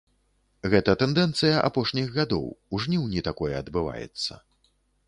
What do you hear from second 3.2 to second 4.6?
такое адбываецца.